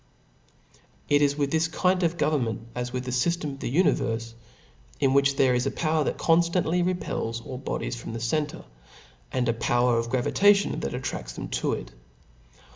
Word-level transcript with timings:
It 1.09 1.21
is 1.21 1.37
with 1.37 1.51
this 1.51 1.67
kind 1.67 2.01
of 2.01 2.17
government 2.17 2.61
as 2.73 2.91
with 2.91 3.03
the 3.05 3.11
fyft6n% 3.11 3.43
of 3.43 3.59
the 3.59 3.71
univerie, 3.71 4.33
m 4.99 5.13
which 5.13 5.35
there 5.35 5.53
is 5.53 5.67
a 5.67 5.69
power 5.69 6.03
that; 6.05 6.17
conftantly 6.17 6.83
repels 6.83 7.39
all 7.41 7.59
bodies 7.59 7.95
from 7.95 8.13
the 8.13 8.19
center, 8.19 8.63
and 9.31 9.47
a 9.47 9.53
power 9.53 9.99
of 9.99 10.09
gravitation 10.09 10.79
tha£ 10.81 10.89
attra^s 10.99 11.35
them 11.35 11.49
to 11.49 11.73
it. 11.73 11.91